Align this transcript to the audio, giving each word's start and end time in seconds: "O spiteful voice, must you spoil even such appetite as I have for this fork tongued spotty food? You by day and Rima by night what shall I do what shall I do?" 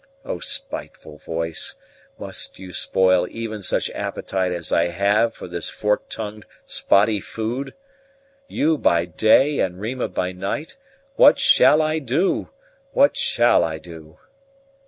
"O 0.25 0.39
spiteful 0.39 1.19
voice, 1.19 1.75
must 2.17 2.57
you 2.57 2.73
spoil 2.73 3.27
even 3.29 3.61
such 3.61 3.87
appetite 3.91 4.51
as 4.51 4.71
I 4.71 4.85
have 4.87 5.35
for 5.35 5.47
this 5.47 5.69
fork 5.69 6.09
tongued 6.09 6.47
spotty 6.65 7.19
food? 7.19 7.75
You 8.47 8.79
by 8.79 9.05
day 9.05 9.59
and 9.59 9.79
Rima 9.79 10.07
by 10.07 10.31
night 10.31 10.75
what 11.17 11.37
shall 11.37 11.83
I 11.83 11.99
do 11.99 12.49
what 12.93 13.15
shall 13.15 13.63
I 13.63 13.77
do?" 13.77 14.17